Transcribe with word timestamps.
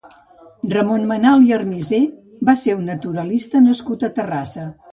Ramon 0.71 1.03
Menal 1.11 1.45
i 1.49 1.53
Armisé 1.59 2.01
va 2.51 2.57
ser 2.63 2.75
un 2.81 2.89
naturalista 2.93 3.65
nascut 3.69 4.11
a 4.11 4.13
Terrassa. 4.21 4.69